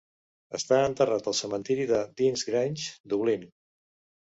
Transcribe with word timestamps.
Està 0.59 0.79
enterrat 0.85 1.29
al 1.33 1.35
cementiri 1.41 1.87
de 1.93 2.01
Deansgrange, 2.23 2.91
Dublín. 3.15 3.49